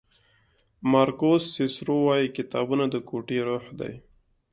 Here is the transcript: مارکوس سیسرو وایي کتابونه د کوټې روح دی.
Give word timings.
مارکوس 0.91 1.43
سیسرو 1.55 1.97
وایي 2.05 2.27
کتابونه 2.37 2.85
د 2.89 2.95
کوټې 3.09 3.39
روح 3.47 3.65
دی. 3.79 3.93